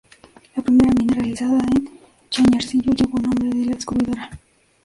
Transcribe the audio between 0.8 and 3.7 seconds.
mina realizada en Chañarcillo llevó el nombre de